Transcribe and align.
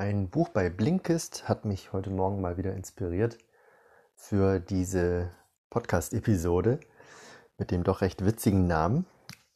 Ein 0.00 0.28
Buch 0.28 0.50
bei 0.50 0.70
Blinkist 0.70 1.48
hat 1.48 1.64
mich 1.64 1.92
heute 1.92 2.10
Morgen 2.10 2.40
mal 2.40 2.56
wieder 2.56 2.72
inspiriert 2.72 3.36
für 4.14 4.60
diese 4.60 5.32
Podcast-Episode 5.70 6.78
mit 7.58 7.72
dem 7.72 7.82
doch 7.82 8.00
recht 8.00 8.24
witzigen 8.24 8.68
Namen. 8.68 9.06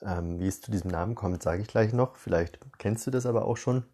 Ähm, 0.01 0.41
wie 0.41 0.49
es 0.49 0.61
zu 0.61 0.73
diesem 0.73 0.91
Namen 0.91 1.15
kommt, 1.15 1.45
sage 1.45 1.63
ich 1.63 1.69
gleich 1.69 1.93
noch. 1.93 2.17
Vielleicht 2.17 2.59
kennst 2.79 3.07
du 3.07 3.13
das 3.13 3.25
aber 3.25 3.45
auch 3.45 3.57
schon. 3.57 3.85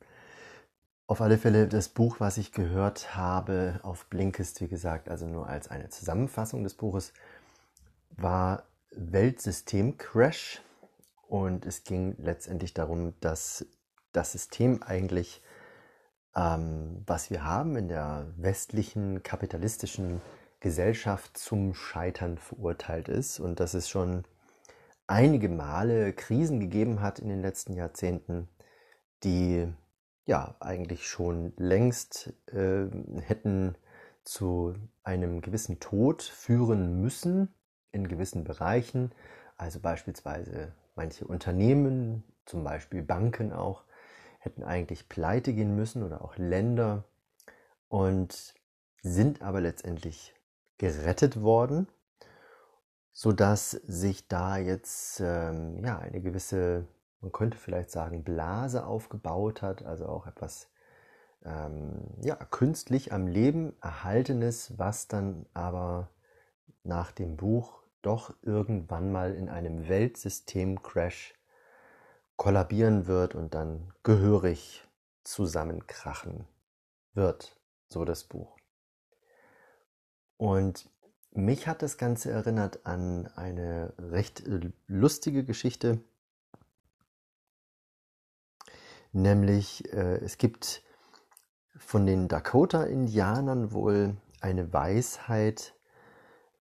Auf 1.06 1.21
alle 1.21 1.37
Fälle 1.37 1.69
das 1.69 1.90
Buch, 1.90 2.19
was 2.19 2.38
ich 2.38 2.51
gehört 2.53 3.15
habe 3.15 3.78
auf 3.83 4.06
Blinkist, 4.06 4.62
wie 4.62 4.69
gesagt, 4.69 5.10
also 5.10 5.26
nur 5.26 5.49
als 5.49 5.69
eine 5.69 5.90
Zusammenfassung 5.90 6.65
des 6.65 6.72
Buches, 6.72 7.12
war 8.17 8.62
Weltsystem 8.92 9.99
Crash. 9.99 10.62
Und 11.26 11.67
es 11.67 11.85
ging 11.85 12.17
letztendlich 12.17 12.72
darum, 12.72 13.12
dass 13.21 13.67
das 14.12 14.33
System 14.33 14.83
eigentlich, 14.83 15.42
ähm, 16.39 17.02
was 17.06 17.30
wir 17.30 17.45
haben 17.45 17.77
in 17.77 17.88
der 17.88 18.27
westlichen 18.37 19.23
kapitalistischen 19.23 20.20
Gesellschaft 20.60 21.37
zum 21.37 21.74
Scheitern 21.74 22.38
verurteilt 22.38 23.09
ist 23.09 23.41
und 23.41 23.60
dass 23.60 23.74
es 23.74 23.88
schon 23.88 24.24
einige 25.06 25.48
Male 25.48 26.12
Krisen 26.12 26.60
gegeben 26.60 27.01
hat 27.01 27.19
in 27.19 27.29
den 27.29 27.43
letzten 27.43 27.74
Jahrzehnten, 27.74 28.48
die 29.24 29.66
ja 30.27 30.55
eigentlich 30.60 31.09
schon 31.09 31.52
längst 31.56 32.32
äh, 32.52 32.87
hätten 33.23 33.74
zu 34.23 34.74
einem 35.02 35.41
gewissen 35.41 35.80
Tod 35.80 36.23
führen 36.23 37.01
müssen 37.01 37.52
in 37.91 38.07
gewissen 38.07 38.45
Bereichen, 38.45 39.10
also 39.57 39.80
beispielsweise 39.80 40.73
manche 40.95 41.27
Unternehmen, 41.27 42.23
zum 42.45 42.62
Beispiel 42.62 43.02
Banken 43.02 43.52
auch, 43.52 43.84
hätten 44.38 44.62
eigentlich 44.62 45.09
pleite 45.09 45.52
gehen 45.52 45.77
müssen 45.77 46.02
oder 46.02 46.23
auch 46.23 46.37
Länder 46.37 47.05
und 47.88 48.55
sind 49.02 49.43
aber 49.43 49.60
letztendlich 49.60 50.35
gerettet 50.79 51.43
worden, 51.43 51.88
sodass 53.12 53.71
sich 53.71 54.29
da 54.29 54.57
jetzt 54.57 55.21
ähm, 55.21 55.85
ja 55.85 55.99
eine 55.99 56.21
gewisse, 56.21 56.87
man 57.21 57.32
könnte 57.32 57.59
vielleicht 57.59 57.90
sagen, 57.90 58.23
Blase 58.23 58.87
aufgebaut 58.87 59.62
hat, 59.62 59.85
also 59.85 60.07
auch 60.07 60.27
etwas 60.27 60.68
ähm, 61.45 62.01
ja, 62.23 62.37
künstlich 62.37 63.12
am 63.12 63.27
Leben 63.27 63.74
erhaltenes, 63.82 64.79
was 64.79 65.09
dann 65.09 65.47
aber 65.55 66.11
nach 66.84 67.12
dem 67.12 67.37
Buch 67.37 67.83
doch 68.03 68.34
irgendwann 68.43 69.11
mal 69.12 69.34
in 69.34 69.49
einem 69.49 69.89
Weltsystem-Crash 69.89 71.34
kollabieren 72.39 73.06
wird 73.06 73.34
und 73.34 73.55
dann 73.55 73.92
gehörig 74.05 74.89
zusammenkrachen 75.25 76.47
wird, 77.12 77.61
so 77.89 78.06
das 78.06 78.25
Buch. 78.25 78.56
Und 80.39 80.89
mich 81.33 81.66
hat 81.66 81.83
das 81.83 81.98
Ganze 81.98 82.31
erinnert 82.31 82.86
an 82.86 83.27
eine 83.34 83.92
recht 83.98 84.47
äh, 84.47 84.70
lustige 84.86 85.44
Geschichte, 85.44 86.00
nämlich 89.12 89.92
äh, 89.92 90.16
es 90.19 90.39
gibt 90.39 90.83
von 91.77 92.06
den 92.06 92.28
Dakota-Indianern 92.28 93.72
wohl 93.72 94.16
eine 94.41 94.72
Weisheit, 94.72 95.75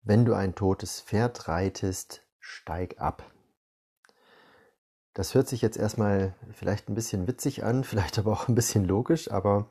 wenn 0.02 0.26
du 0.26 0.34
ein 0.34 0.56
totes 0.56 1.02
Pferd 1.02 1.48
reitest, 1.48 2.24
steig 2.40 3.00
ab. 3.00 3.32
Das 5.18 5.34
hört 5.34 5.48
sich 5.48 5.64
jetzt 5.64 5.78
erstmal 5.78 6.36
vielleicht 6.54 6.90
ein 6.90 6.94
bisschen 6.94 7.26
witzig 7.26 7.64
an, 7.64 7.84
vielleicht 7.84 8.20
aber 8.20 8.32
auch 8.32 8.48
ein 8.48 8.54
bisschen 8.54 8.86
logisch, 8.86 9.32
aber 9.32 9.66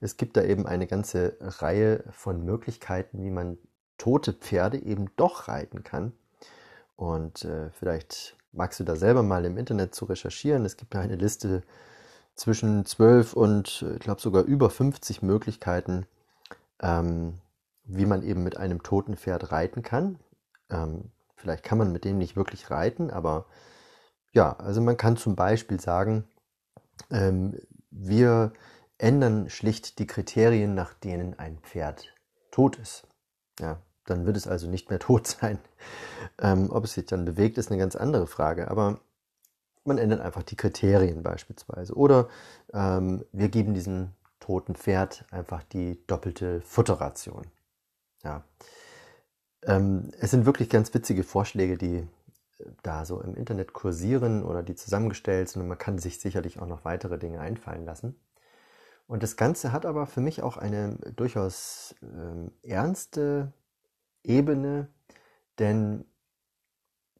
es 0.00 0.16
gibt 0.16 0.36
da 0.36 0.42
eben 0.42 0.66
eine 0.66 0.88
ganze 0.88 1.36
Reihe 1.40 2.02
von 2.10 2.44
Möglichkeiten, 2.44 3.22
wie 3.22 3.30
man 3.30 3.58
tote 3.96 4.32
Pferde 4.32 4.82
eben 4.82 5.06
doch 5.14 5.46
reiten 5.46 5.84
kann. 5.84 6.14
Und 6.96 7.44
äh, 7.44 7.70
vielleicht 7.70 8.36
magst 8.50 8.80
du 8.80 8.84
da 8.84 8.96
selber 8.96 9.22
mal 9.22 9.44
im 9.44 9.56
Internet 9.56 9.94
zu 9.94 10.04
recherchieren. 10.04 10.64
Es 10.64 10.76
gibt 10.76 10.94
da 10.96 11.00
eine 11.00 11.14
Liste 11.14 11.62
zwischen 12.34 12.84
12 12.84 13.34
und 13.34 13.84
äh, 13.86 13.94
ich 13.94 14.00
glaube 14.00 14.20
sogar 14.20 14.42
über 14.42 14.68
50 14.68 15.22
Möglichkeiten, 15.22 16.06
ähm, 16.82 17.38
wie 17.84 18.06
man 18.06 18.24
eben 18.24 18.42
mit 18.42 18.56
einem 18.56 18.82
toten 18.82 19.16
Pferd 19.16 19.52
reiten 19.52 19.82
kann. 19.82 20.18
Ähm, 20.70 21.12
vielleicht 21.36 21.62
kann 21.62 21.78
man 21.78 21.92
mit 21.92 22.04
dem 22.04 22.18
nicht 22.18 22.34
wirklich 22.34 22.68
reiten, 22.68 23.12
aber 23.12 23.46
ja, 24.32 24.52
also 24.54 24.80
man 24.80 24.96
kann 24.96 25.16
zum 25.16 25.36
Beispiel 25.36 25.80
sagen, 25.80 26.24
ähm, 27.10 27.58
wir 27.90 28.52
ändern 28.98 29.48
schlicht 29.48 29.98
die 29.98 30.06
Kriterien, 30.06 30.74
nach 30.74 30.94
denen 30.94 31.38
ein 31.38 31.58
Pferd 31.58 32.14
tot 32.50 32.76
ist. 32.76 33.06
Ja, 33.60 33.80
dann 34.04 34.26
wird 34.26 34.36
es 34.36 34.46
also 34.46 34.68
nicht 34.68 34.90
mehr 34.90 34.98
tot 34.98 35.26
sein. 35.26 35.58
Ähm, 36.40 36.70
ob 36.70 36.84
es 36.84 36.94
sich 36.94 37.06
dann 37.06 37.24
bewegt, 37.24 37.58
ist 37.58 37.70
eine 37.70 37.78
ganz 37.78 37.96
andere 37.96 38.26
Frage. 38.26 38.70
Aber 38.70 39.00
man 39.84 39.98
ändert 39.98 40.20
einfach 40.20 40.42
die 40.42 40.56
Kriterien 40.56 41.22
beispielsweise. 41.22 41.94
Oder 41.94 42.28
ähm, 42.72 43.24
wir 43.32 43.48
geben 43.48 43.74
diesem 43.74 44.10
toten 44.40 44.74
Pferd 44.74 45.24
einfach 45.30 45.62
die 45.62 46.04
doppelte 46.06 46.60
Futterration. 46.60 47.46
Ja. 48.22 48.44
Ähm, 49.64 50.10
es 50.18 50.30
sind 50.30 50.46
wirklich 50.46 50.70
ganz 50.70 50.92
witzige 50.94 51.24
Vorschläge, 51.24 51.76
die 51.76 52.06
da 52.82 53.04
so 53.04 53.20
im 53.20 53.34
Internet 53.34 53.72
kursieren 53.72 54.42
oder 54.42 54.62
die 54.62 54.74
zusammengestellt 54.74 55.48
sind 55.48 55.62
und 55.62 55.68
man 55.68 55.78
kann 55.78 55.98
sich 55.98 56.20
sicherlich 56.20 56.60
auch 56.60 56.66
noch 56.66 56.84
weitere 56.84 57.18
Dinge 57.18 57.40
einfallen 57.40 57.84
lassen. 57.84 58.16
Und 59.06 59.22
das 59.22 59.36
Ganze 59.36 59.72
hat 59.72 59.86
aber 59.86 60.06
für 60.06 60.20
mich 60.20 60.42
auch 60.42 60.58
eine 60.58 60.96
durchaus 61.16 61.94
ähm, 62.02 62.52
ernste 62.62 63.52
Ebene, 64.22 64.88
denn 65.58 66.04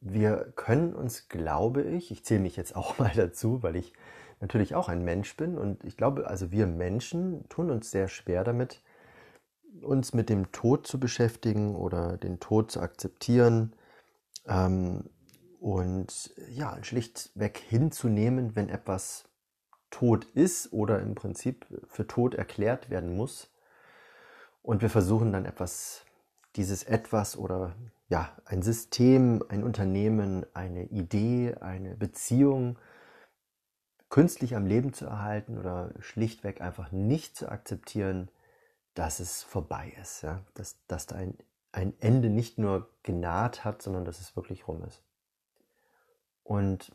wir 0.01 0.53
können 0.55 0.95
uns, 0.95 1.29
glaube 1.29 1.83
ich, 1.83 2.11
ich 2.11 2.25
zähle 2.25 2.41
mich 2.41 2.57
jetzt 2.57 2.77
auch 2.77 2.99
mal 2.99 3.13
dazu, 3.15 3.63
weil 3.63 3.77
ich 3.77 3.95
natürlich 4.41 4.75
auch 4.75 4.89
ein 4.89 5.05
Mensch 5.05 5.37
bin 5.37 5.59
und 5.59 5.83
ich 5.85 5.97
glaube, 5.97 6.29
also 6.29 6.53
wir 6.53 6.67
Menschen 6.67 7.49
tun 7.49 7.71
uns 7.71 7.91
sehr 7.91 8.09
schwer 8.09 8.45
damit, 8.45 8.83
uns 9.83 10.13
mit 10.13 10.29
dem 10.29 10.53
Tod 10.53 10.87
zu 10.87 11.01
beschäftigen 11.01 11.75
oder 11.75 12.17
den 12.17 12.39
Tod 12.41 12.71
zu 12.71 12.81
akzeptieren. 12.81 13.73
Ähm, 14.47 15.11
und 15.61 16.35
ja, 16.51 16.83
schlichtweg 16.83 17.59
hinzunehmen, 17.59 18.55
wenn 18.57 18.69
etwas 18.69 19.29
tot 19.91 20.25
ist 20.25 20.73
oder 20.73 21.01
im 21.01 21.15
Prinzip 21.15 21.67
für 21.87 22.07
tot 22.07 22.35
erklärt 22.35 22.91
werden 22.91 23.17
muss. 23.17 23.51
Und 24.63 24.83
wir 24.83 24.91
versuchen 24.91 25.33
dann 25.33 25.45
etwas, 25.45 26.05
dieses 26.57 26.85
etwas 26.85 27.37
oder 27.37 27.75
ja, 28.09 28.37
ein 28.45 28.63
System, 28.63 29.43
ein 29.49 29.63
Unternehmen, 29.63 30.47
eine 30.55 30.85
Idee, 30.85 31.55
eine 31.61 31.95
Beziehung 31.95 32.79
künstlich 34.09 34.57
am 34.57 34.67
Leben 34.67 34.93
zu 34.93 35.07
erhalten 35.07 35.59
oder 35.59 35.91
schlichtweg 36.01 36.61
einfach 36.61 36.93
nicht 36.93 37.37
zu 37.37 37.51
akzeptieren, 37.51 38.31
dass 38.95 39.21
es 39.21 39.43
vorbei 39.43 39.95
ist, 40.01 40.23
ja? 40.23 40.43
dass, 40.55 40.77
dass 40.87 41.07
da 41.07 41.17
ein, 41.17 41.37
ein 41.73 41.95
Ende 42.01 42.31
nicht 42.31 42.59
nur 42.59 42.89
genaht 43.03 43.65
hat, 43.65 43.83
sondern 43.83 44.05
dass 44.05 44.21
es 44.21 44.35
wirklich 44.35 44.67
rum 44.67 44.83
ist. 44.85 45.03
Und 46.49 46.93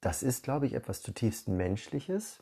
das 0.00 0.22
ist, 0.22 0.44
glaube 0.44 0.66
ich, 0.66 0.74
etwas 0.74 1.02
zutiefst 1.02 1.48
Menschliches. 1.48 2.38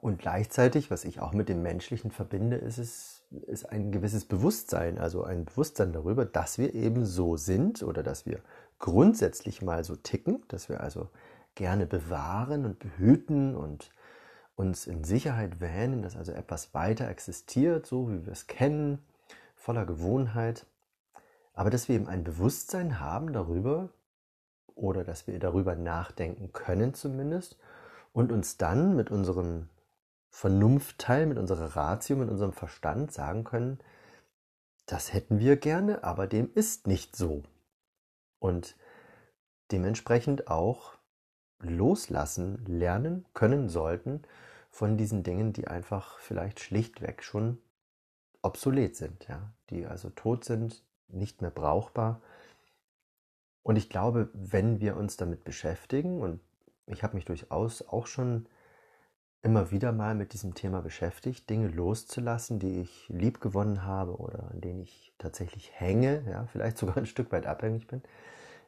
Und 0.00 0.18
gleichzeitig, 0.18 0.90
was 0.90 1.04
ich 1.04 1.20
auch 1.20 1.34
mit 1.34 1.50
dem 1.50 1.60
Menschlichen 1.60 2.10
verbinde, 2.10 2.56
ist 2.56 2.78
es 2.78 3.16
ist 3.46 3.68
ein 3.68 3.92
gewisses 3.92 4.24
Bewusstsein, 4.24 4.98
also 4.98 5.22
ein 5.22 5.44
Bewusstsein 5.44 5.92
darüber, 5.92 6.24
dass 6.24 6.56
wir 6.56 6.74
eben 6.74 7.04
so 7.04 7.36
sind 7.36 7.82
oder 7.82 8.02
dass 8.02 8.24
wir 8.24 8.40
grundsätzlich 8.78 9.60
mal 9.60 9.84
so 9.84 9.94
ticken, 9.94 10.42
dass 10.48 10.70
wir 10.70 10.80
also 10.80 11.10
gerne 11.54 11.86
bewahren 11.86 12.64
und 12.64 12.78
behüten 12.78 13.54
und 13.54 13.90
uns 14.56 14.86
in 14.86 15.04
Sicherheit 15.04 15.60
wähnen, 15.60 16.00
dass 16.00 16.16
also 16.16 16.32
etwas 16.32 16.72
weiter 16.72 17.08
existiert, 17.08 17.84
so 17.84 18.10
wie 18.10 18.24
wir 18.24 18.32
es 18.32 18.46
kennen, 18.46 19.04
voller 19.54 19.84
Gewohnheit. 19.84 20.64
Aber 21.52 21.68
dass 21.68 21.88
wir 21.88 21.96
eben 21.96 22.08
ein 22.08 22.24
Bewusstsein 22.24 23.00
haben 23.00 23.34
darüber, 23.34 23.90
oder 24.80 25.04
dass 25.04 25.26
wir 25.26 25.38
darüber 25.38 25.76
nachdenken 25.76 26.52
können 26.52 26.94
zumindest 26.94 27.58
und 28.12 28.32
uns 28.32 28.56
dann 28.56 28.96
mit 28.96 29.10
unserem 29.10 29.68
Vernunftteil, 30.30 31.26
mit 31.26 31.38
unserer 31.38 31.76
Ratio, 31.76 32.16
mit 32.16 32.30
unserem 32.30 32.52
Verstand 32.52 33.12
sagen 33.12 33.44
können, 33.44 33.78
das 34.86 35.12
hätten 35.12 35.38
wir 35.38 35.56
gerne, 35.56 36.02
aber 36.02 36.26
dem 36.26 36.50
ist 36.54 36.86
nicht 36.86 37.14
so. 37.14 37.42
Und 38.38 38.76
dementsprechend 39.70 40.48
auch 40.48 40.94
loslassen, 41.60 42.64
lernen 42.66 43.26
können 43.34 43.68
sollten 43.68 44.22
von 44.70 44.96
diesen 44.96 45.22
Dingen, 45.22 45.52
die 45.52 45.68
einfach 45.68 46.18
vielleicht 46.18 46.60
schlichtweg 46.60 47.22
schon 47.22 47.58
obsolet 48.42 48.96
sind, 48.96 49.28
ja, 49.28 49.52
die 49.68 49.86
also 49.86 50.08
tot 50.10 50.44
sind, 50.44 50.82
nicht 51.08 51.42
mehr 51.42 51.50
brauchbar 51.50 52.22
und 53.62 53.76
ich 53.76 53.88
glaube, 53.88 54.30
wenn 54.32 54.80
wir 54.80 54.96
uns 54.96 55.16
damit 55.16 55.44
beschäftigen, 55.44 56.20
und 56.20 56.40
ich 56.86 57.02
habe 57.02 57.14
mich 57.14 57.24
durchaus 57.24 57.82
auch 57.82 58.06
schon 58.06 58.46
immer 59.42 59.70
wieder 59.70 59.92
mal 59.92 60.14
mit 60.14 60.32
diesem 60.32 60.54
Thema 60.54 60.82
beschäftigt, 60.82 61.48
Dinge 61.48 61.68
loszulassen, 61.68 62.58
die 62.58 62.80
ich 62.80 63.08
lieb 63.08 63.40
gewonnen 63.40 63.84
habe 63.84 64.16
oder 64.16 64.50
an 64.50 64.60
denen 64.60 64.80
ich 64.80 65.12
tatsächlich 65.18 65.72
hänge, 65.78 66.24
ja, 66.28 66.46
vielleicht 66.52 66.78
sogar 66.78 66.96
ein 66.96 67.06
Stück 67.06 67.32
weit 67.32 67.46
abhängig 67.46 67.86
bin. 67.86 68.02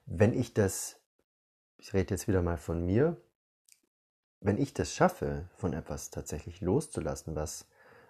Wenn 0.07 0.33
ich 0.33 0.55
das, 0.55 1.01
ich 1.79 1.93
rede 1.93 2.15
jetzt 2.15 2.29
wieder 2.29 2.43
mal 2.43 2.57
von 2.57 2.85
mir, 2.85 3.17
wenn 4.41 4.59
ich 4.59 4.75
das 4.75 4.93
schaffe, 4.93 5.49
von 5.57 5.73
etwas 5.73 6.11
tatsächlich 6.11 6.61
loszulassen, 6.61 7.37
was 7.37 7.67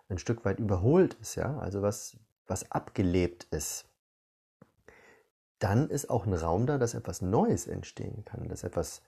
ein 0.08 0.19
Stück 0.19 0.44
weit 0.44 0.58
überholt 0.61 1.14
ist, 1.14 1.34
ja, 1.34 1.58
also 1.58 1.82
was, 1.82 2.17
was 2.46 2.70
abgelebt 2.70 3.44
ist, 3.50 3.87
dann 5.62 5.88
ist 5.88 6.11
auch 6.11 6.26
ein 6.26 6.35
Raum 6.35 6.67
da, 6.67 6.79
dass 6.79 6.94
etwas 6.94 7.23
Neues 7.23 7.67
entstehen 7.67 8.25
kann, 8.25 8.49
dass 8.49 8.64
etwas 8.64 9.03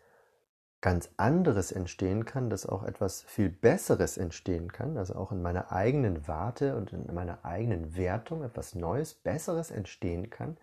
ganz 0.80 1.08
anderes 1.16 1.72
entstehen 1.72 2.26
kann, 2.26 2.50
dass 2.50 2.66
auch 2.66 2.82
etwas 2.82 3.22
viel 3.22 3.48
Besseres 3.48 4.18
entstehen 4.18 4.70
kann, 4.70 4.98
also 4.98 5.14
auch 5.14 5.32
in 5.32 5.40
meiner 5.40 5.72
eigenen 5.72 6.28
Warte 6.28 6.76
und 6.76 6.92
in 6.92 7.12
meiner 7.14 7.44
eigenen 7.44 7.96
Wertung 7.96 8.44
etwas 8.44 8.74
Neues, 8.74 9.14
Besseres 9.14 9.70
entstehen 9.70 10.28
kann, 10.28 10.58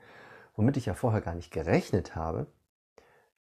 womit 0.55 0.77
ich 0.77 0.85
ja 0.85 0.93
vorher 0.93 1.21
gar 1.21 1.33
nicht 1.33 1.51
gerechnet 1.51 2.15
habe, 2.15 2.45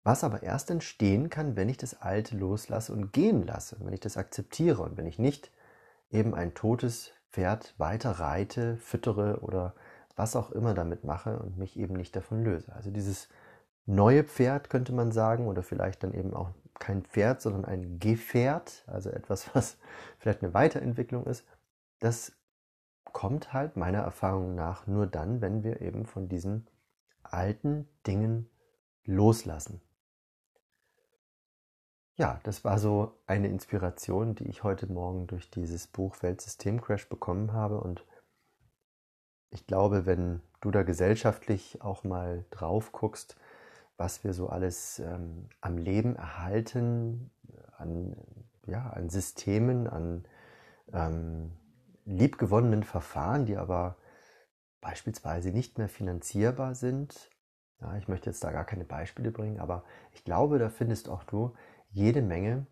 was 0.04 0.24
aber 0.24 0.44
erst 0.44 0.70
entstehen 0.70 1.30
kann, 1.30 1.56
wenn 1.56 1.70
ich 1.70 1.78
das 1.78 2.02
Alte 2.02 2.36
loslasse 2.38 2.92
und 2.92 3.14
gehen 3.14 3.48
lasse, 3.48 3.78
wenn 3.80 3.94
ich 3.94 4.02
das 4.02 4.18
akzeptiere 4.18 4.84
und 4.84 4.98
wenn 4.98 5.08
ich 5.08 5.18
nicht 5.18 5.52
eben 6.12 6.36
ein 6.36 6.54
totes 6.54 7.12
Pferd 7.32 7.74
weiter 7.78 8.12
reite, 8.12 8.78
füttere 8.78 9.40
oder 9.40 9.74
was 10.16 10.36
auch 10.36 10.52
immer 10.52 10.74
damit 10.74 11.04
mache 11.04 11.40
und 11.40 11.58
mich 11.58 11.78
eben 11.78 11.96
nicht 11.96 12.16
davon 12.16 12.44
löse. 12.44 12.74
Also 12.74 12.92
dieses 12.92 13.30
neue 13.86 14.24
Pferd 14.24 14.70
könnte 14.70 14.94
man 14.94 15.12
sagen 15.12 15.48
oder 15.48 15.64
vielleicht 15.64 16.04
dann 16.04 16.14
eben 16.14 16.34
auch 16.34 16.52
kein 16.80 17.04
Pferd, 17.04 17.42
sondern 17.42 17.66
ein 17.66 18.00
Gefährt, 18.00 18.84
also 18.88 19.10
etwas, 19.10 19.50
was 19.56 19.78
vielleicht 20.20 20.44
eine 20.44 20.54
Weiterentwicklung 20.54 21.26
ist, 21.26 21.46
das 22.00 22.34
kommt 23.06 23.54
halt 23.54 23.78
meiner 23.78 24.00
Erfahrung 24.00 24.56
nach 24.56 24.88
nur 24.88 25.08
dann, 25.08 25.42
wenn 25.42 25.64
wir 25.64 25.82
eben 25.82 26.06
von 26.06 26.28
diesen 26.28 26.68
alten 27.24 27.88
Dingen 28.06 28.50
loslassen. 29.06 29.82
Ja, 32.18 32.40
das 32.44 32.64
war 32.64 32.80
so 32.80 33.20
eine 33.28 33.50
Inspiration, 33.50 34.36
die 34.36 34.48
ich 34.48 34.64
heute 34.64 34.88
Morgen 34.92 35.28
durch 35.28 35.50
dieses 35.50 35.88
Buch 35.88 36.16
Weltsystemcrash 36.22 37.10
bekommen 37.10 37.52
habe 37.52 37.80
und 37.80 38.06
ich 39.56 39.66
glaube, 39.66 40.06
wenn 40.06 40.42
du 40.60 40.70
da 40.70 40.84
gesellschaftlich 40.84 41.82
auch 41.82 42.04
mal 42.04 42.44
drauf 42.52 42.92
guckst, 42.92 43.38
was 43.98 44.24
wir 44.26 44.34
so 44.34 44.50
alles 44.50 45.00
ähm, 45.00 45.48
am 45.62 45.78
Leben 45.78 46.18
erhalten, 46.18 47.32
an, 47.78 48.18
ja, 48.68 48.90
an 48.90 49.10
Systemen, 49.10 49.88
an 49.88 50.26
ähm, 50.92 51.54
liebgewonnenen 52.04 52.84
Verfahren, 52.84 53.46
die 53.46 53.56
aber 53.56 53.96
beispielsweise 54.82 55.52
nicht 55.52 55.78
mehr 55.78 55.90
finanzierbar 55.90 56.76
sind. 56.76 57.30
Ja, 57.80 57.96
ich 57.96 58.10
möchte 58.10 58.30
jetzt 58.30 58.44
da 58.44 58.52
gar 58.52 58.66
keine 58.66 58.84
Beispiele 58.84 59.32
bringen, 59.32 59.60
aber 59.60 59.86
ich 60.12 60.26
glaube, 60.26 60.60
da 60.60 60.70
findest 60.70 61.08
auch 61.08 61.24
du 61.24 61.56
jede 61.92 62.22
Menge, 62.22 62.68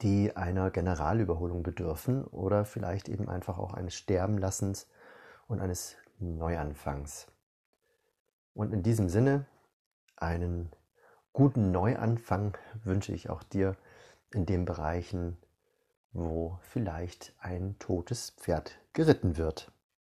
die 0.00 0.34
einer 0.36 0.70
Generalüberholung 0.70 1.62
bedürfen 1.62 2.24
oder 2.24 2.64
vielleicht 2.64 3.10
eben 3.10 3.28
einfach 3.28 3.58
auch 3.58 3.74
eines 3.74 3.94
Sterbenlassens 3.94 4.88
und 5.52 5.60
eines 5.60 5.96
Neuanfangs. 6.18 7.26
Und 8.54 8.72
in 8.72 8.82
diesem 8.82 9.08
Sinne 9.08 9.46
einen 10.16 10.70
guten 11.32 11.70
Neuanfang 11.70 12.56
wünsche 12.84 13.12
ich 13.12 13.30
auch 13.30 13.42
dir 13.42 13.76
in 14.32 14.46
den 14.46 14.64
Bereichen, 14.64 15.36
wo 16.12 16.58
vielleicht 16.62 17.34
ein 17.38 17.78
totes 17.78 18.30
Pferd 18.30 18.78
geritten 18.92 19.36
wird. 19.36 19.71